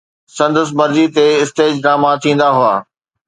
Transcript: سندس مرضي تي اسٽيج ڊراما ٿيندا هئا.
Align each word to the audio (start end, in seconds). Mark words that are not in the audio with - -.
سندس 0.35 0.69
مرضي 0.79 1.05
تي 1.15 1.25
اسٽيج 1.43 1.73
ڊراما 1.83 2.11
ٿيندا 2.21 2.47
هئا. 2.57 2.73